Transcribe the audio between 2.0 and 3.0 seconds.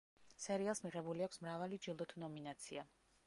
თუ ნომინაცია.